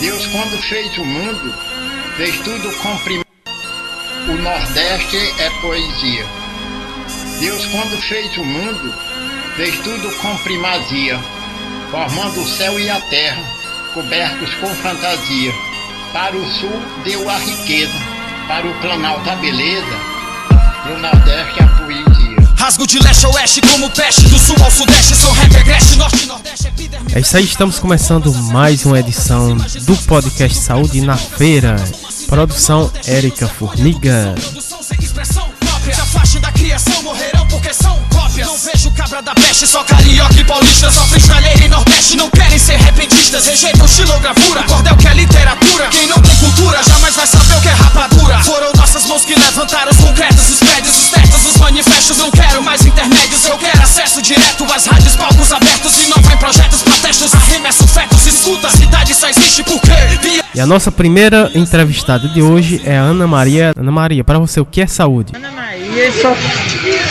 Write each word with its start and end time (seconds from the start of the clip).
Deus, 0.00 0.26
quando 0.28 0.56
fez 0.62 0.96
o 0.96 1.04
mundo, 1.04 1.54
fez 2.16 2.38
tudo 2.38 2.74
com 2.78 2.96
prim... 2.98 3.20
O 4.28 4.32
Nordeste 4.32 5.16
é 5.38 5.50
poesia. 5.60 6.24
Deus, 7.38 7.66
quando 7.66 8.00
fez 8.00 8.34
o 8.38 8.44
mundo, 8.44 8.94
fez 9.56 9.76
tudo 9.80 10.10
com 10.22 10.38
primazia, 10.38 11.18
formando 11.90 12.40
o 12.40 12.48
céu 12.48 12.80
e 12.80 12.88
a 12.88 12.98
terra, 13.02 13.42
cobertos 13.92 14.54
com 14.54 14.68
fantasia. 14.76 15.52
Para 16.14 16.34
o 16.34 16.46
sul 16.52 16.82
deu 17.04 17.28
a 17.28 17.36
riqueza, 17.36 17.98
para 18.48 18.66
o 18.66 18.80
planalto 18.80 19.28
a 19.28 19.36
beleza, 19.36 19.96
pro 20.82 20.98
Nordeste 20.98 21.62
a 21.62 21.66
poesia. 21.76 22.05
Rasgo 22.66 22.84
de 22.84 22.98
leste 22.98 23.24
a 23.24 23.28
oeste 23.28 23.60
como 23.60 23.88
peste 23.90 24.22
Do 24.22 24.36
sul 24.40 24.56
ao 24.60 24.68
sudeste 24.72 25.14
sou 25.14 25.30
rap 25.30 25.56
agreste 25.56 25.94
Norte 25.98 26.24
e 26.24 26.26
nordeste 26.26 26.72
É 27.14 27.20
isso 27.20 27.36
aí, 27.36 27.44
estamos 27.44 27.78
começando 27.78 28.34
mais 28.34 28.84
uma 28.84 28.98
edição 28.98 29.56
do 29.56 29.96
podcast 29.98 30.58
Saúde 30.58 31.00
na 31.00 31.16
Feira. 31.16 31.76
Produção 32.26 32.90
Érica 33.06 33.46
Formiga. 33.46 34.34
Produção 34.34 34.82
sem 34.82 34.98
expressão 34.98 35.48
própria. 35.60 35.94
Da 35.94 36.04
faixa 36.06 36.40
da 36.40 36.50
criação 36.50 37.04
morrerão 37.04 37.46
porque 37.46 37.72
são 37.72 37.96
cópias. 38.12 38.48
Não 38.48 38.58
vejo 38.58 38.90
cabra 38.90 39.22
da 39.22 39.32
peste 39.36 39.64
Só 39.64 39.84
carioca 39.84 40.34
e 40.34 40.44
paulista. 40.44 40.90
Só 40.90 41.02
freestyleiro 41.06 41.62
e 41.62 41.68
nordeste 41.68 42.16
Não 42.16 42.28
querem 42.30 42.58
ser 42.58 42.78
repentistas. 42.78 43.46
Rejeitam 43.46 43.86
xilogravura 43.86 44.64
Cordel 44.64 44.96
que 44.96 45.06
é 45.06 45.14
literatura. 45.14 45.86
Quem 45.86 46.08
não 46.08 46.20
tem 46.20 46.34
cultura 46.36 46.82
Jamais 46.82 47.14
vai 47.14 47.28
saber 47.28 47.58
o 47.58 47.60
que 47.60 47.68
é 47.68 47.72
rapadura. 47.72 48.42
Foram 48.42 48.72
nossas 48.74 49.06
mãos 49.06 49.24
que 49.24 49.36
levantaram 49.36 49.92
os 52.10 52.16
manifestos 52.16 52.18
Não 52.18 52.30
quero 52.30 52.62
mais 52.62 52.84
intermédios 52.84 53.44
Eu 53.46 53.58
quero 53.58 53.82
acesso 53.82 54.22
direto 54.22 54.64
às 54.72 54.86
rádios 54.86 55.16
Palcos 55.16 55.52
abertos 55.52 55.98
E 55.98 56.08
não 56.08 56.22
vem 56.22 56.36
projetos 56.36 56.82
protestos 56.82 57.34
Arremesso 57.34 57.86
fetos 57.88 58.26
Escuta, 58.26 58.68
a 58.68 58.70
cidade 58.70 59.14
só 59.14 59.28
existe 59.28 59.62
porque 59.62 59.90
E 60.54 60.60
a 60.60 60.66
nossa 60.66 60.92
primeira 60.92 61.50
entrevistada 61.54 62.28
de 62.28 62.42
hoje 62.42 62.80
é 62.84 62.96
a 62.96 63.02
Ana 63.02 63.26
Maria. 63.26 63.72
Ana 63.76 63.90
Maria, 63.90 64.24
para 64.24 64.38
você, 64.38 64.60
o 64.60 64.64
que 64.64 64.80
é 64.80 64.86
saúde? 64.86 65.32
Ana 65.34 65.50
Maria, 65.50 66.12
sou, 66.12 66.36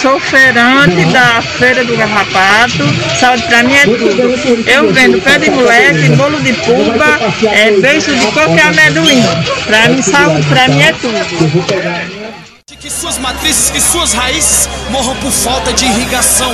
sou 0.00 0.20
feirante 0.20 1.04
da 1.06 1.42
Feira 1.42 1.84
do 1.84 1.96
Garrapato. 1.96 2.84
Saúde 3.18 3.42
pra 3.44 3.62
mim 3.62 3.74
é 3.74 3.84
tudo. 3.84 4.68
Eu 4.68 4.92
vendo 4.92 5.20
pé 5.22 5.38
de 5.38 5.50
moleque, 5.50 6.10
bolo 6.16 6.40
de 6.40 6.52
puba, 6.52 7.18
é, 7.50 7.72
beijo 7.80 8.14
de 8.14 8.26
coco 8.26 8.54
e 8.54 8.60
amendoim. 8.60 9.22
Pra 9.66 9.88
mim, 9.88 10.02
saúde 10.02 10.46
pra 10.46 10.68
mim 10.68 10.80
é 10.80 10.92
tudo. 10.92 12.49
Que 12.80 12.88
suas 12.88 13.18
matrizes, 13.18 13.68
que 13.68 13.78
suas 13.78 14.14
raízes 14.14 14.66
morram 14.90 15.14
por 15.16 15.30
falta 15.30 15.70
de 15.70 15.84
irrigação. 15.84 16.50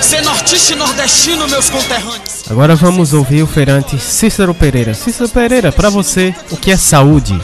Ser 0.00 0.22
nortista 0.22 0.72
e 0.72 0.76
nordestino, 0.76 1.46
meus 1.46 1.68
conterrâneos. 1.68 2.50
Agora 2.50 2.74
vamos 2.74 3.12
ouvir 3.12 3.42
o 3.42 3.46
feirante 3.46 3.98
Cícero 3.98 4.54
Pereira. 4.54 4.94
Cícero 4.94 5.28
Pereira, 5.28 5.70
para 5.70 5.90
você, 5.90 6.34
o 6.50 6.56
que 6.56 6.70
é 6.70 6.76
saúde? 6.78 7.38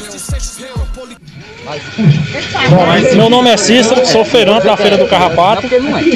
Bom, 2.70 3.14
meu 3.14 3.28
nome 3.28 3.50
é 3.50 3.58
Cícero, 3.58 4.06
sou 4.06 4.24
feirante 4.24 4.64
da 4.64 4.76
Feira 4.76 4.96
do 4.96 5.06
Carrapato. 5.06 5.68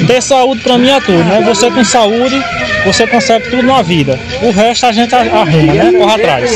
Ter 0.07 0.21
saúde 0.23 0.61
pra 0.61 0.79
mim 0.79 0.89
é 0.89 0.99
tudo, 0.99 1.23
né? 1.23 1.43
Você 1.45 1.69
com 1.69 1.83
saúde, 1.85 2.43
você 2.85 3.05
consegue 3.05 3.51
tudo 3.51 3.63
na 3.63 3.83
vida. 3.83 4.19
O 4.41 4.49
resto 4.49 4.87
a 4.87 4.91
gente 4.91 5.13
arruma, 5.13 5.45
né? 5.45 5.91
Corre 5.93 6.13
atrás. 6.13 6.51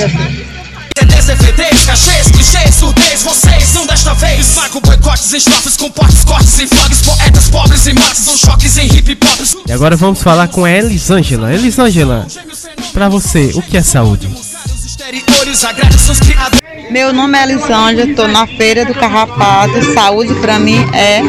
Boicotes, 5.33 5.35
estrofes 5.35 5.77
com 5.77 5.89
portes, 5.89 6.23
cortes 6.23 6.59
em 6.59 6.65
vlogs, 6.67 7.01
poetas 7.01 7.49
pobres 7.49 7.87
e 7.87 7.93
mortes, 7.93 8.23
são 8.23 8.37
choques 8.37 8.77
em 8.77 8.85
hip 8.85 9.17
hop. 9.23 9.67
E 9.67 9.71
agora 9.71 9.95
vamos 9.95 10.21
falar 10.21 10.47
com 10.47 10.63
a 10.63 10.71
Elisângela. 10.71 11.53
Elisângela, 11.53 12.27
para 12.93 13.09
você, 13.09 13.51
o 13.55 13.61
que 13.61 13.77
é 13.77 13.81
saúde? 13.81 14.29
Meu 16.91 17.11
nome 17.13 17.37
é 17.37 17.43
Elisângela, 17.43 18.03
estou 18.03 18.27
na 18.27 18.45
Feira 18.45 18.85
do 18.85 18.93
Carrapato. 18.93 19.93
Saúde 19.93 20.33
para 20.35 20.59
mim 20.59 20.77
é. 20.93 21.21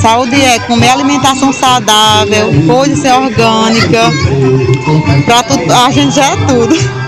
Saúde 0.00 0.40
é 0.40 0.58
comer 0.60 0.88
alimentação 0.88 1.52
saudável, 1.52 2.48
coisa 2.66 2.96
ser 2.96 3.12
orgânica. 3.12 4.10
Pra 5.24 5.42
tu, 5.42 5.72
a 5.72 5.90
gente 5.90 6.14
já 6.14 6.24
é 6.24 6.36
tudo. 6.46 7.00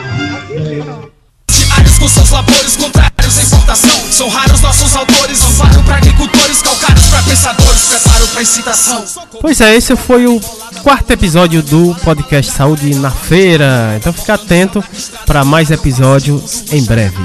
São 4.23 4.29
raros 4.29 4.61
nossos 4.61 4.95
autores, 4.95 5.43
amparo 5.43 5.83
pra 5.83 5.97
agricultores, 5.97 6.63
calcários 6.63 7.07
pra 7.07 7.21
pensadores, 7.25 7.83
preparo 7.89 8.29
pra 8.29 8.43
incitação. 8.43 9.05
Pois 9.41 9.61
é, 9.61 9.75
esse 9.75 9.97
foi 9.97 10.29
o 10.29 10.41
quarto 10.85 11.11
episódio 11.11 11.61
do 11.61 11.93
podcast 12.05 12.53
Saúde 12.53 12.95
na 12.95 13.11
Feira. 13.11 13.97
Então 13.97 14.13
fica 14.13 14.35
atento 14.35 14.85
para 15.27 15.45
mais 15.45 15.73
episódios 15.73 16.63
em 16.71 16.85
breve. 16.85 17.17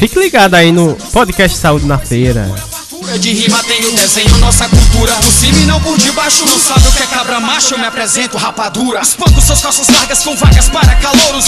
Fique 0.00 0.18
ligado 0.18 0.54
aí 0.54 0.72
no 0.72 0.96
podcast 1.12 1.56
Saúde 1.56 1.86
na 1.86 1.96
Feira. 1.96 2.52
De 3.18 3.32
rima 3.32 3.62
tenho 3.64 3.90
desenho, 3.92 4.38
nossa 4.38 4.68
cultura 4.68 5.12
Por 5.16 5.32
cima 5.32 5.58
e 5.58 5.66
não 5.66 5.80
por 5.80 5.98
debaixo 5.98 6.46
Não 6.46 6.58
sabe 6.58 6.86
o 6.86 6.92
que 6.92 7.02
é 7.02 7.06
cabra 7.06 7.40
macho, 7.40 7.74
eu 7.74 7.78
me 7.78 7.84
apresento 7.84 8.38
rapadura 8.38 9.00
Espanco 9.00 9.40
suas 9.40 9.60
calças 9.60 9.88
largas 9.88 10.22
com 10.22 10.36
vagas 10.36 10.68
para 10.68 10.94
calouros 10.94 11.46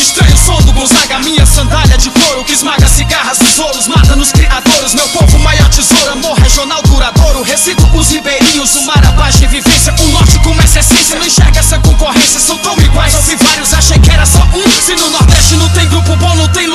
esmaga 2.55 2.89
cigarras, 2.89 3.39
tesouros, 3.39 3.89
mata 3.89 4.15
nos 4.15 4.31
criadores. 4.31 4.95
Meu 4.95 5.09
povo, 5.09 5.39
maior 5.41 5.69
tesouro, 5.69 6.13
amor 6.13 6.39
regional 6.39 6.81
duradouro. 6.83 7.43
Recito 7.43 7.85
os 7.95 8.11
ribeirinhos, 8.11 8.77
o 8.77 8.87
mar 8.87 9.05
abaixo 9.05 9.43
e 9.45 9.47
vivência. 9.49 9.93
O 10.01 10.09
norte 10.09 10.39
com 10.39 10.55
essa 10.63 10.79
essência, 10.79 11.19
não 11.19 11.27
enxerga 11.27 11.59
essa 11.59 11.79
concorrência. 11.81 12.39
São 12.39 12.57
tão 12.59 12.77
iguais, 12.79 13.15
ouvi 13.15 13.37
vários, 13.37 13.75
achei 13.75 13.99
que 13.99 14.11
era 14.11 14.25
só 14.25 14.39
um. 14.55 14.83
Se 14.83 14.95
no 14.95 15.11
Nordeste 15.11 15.57
não 15.57 15.69
tem 15.71 15.89
grupo 15.89 16.17
bom, 16.17 16.35
não 16.37 16.49
tem 16.49 16.67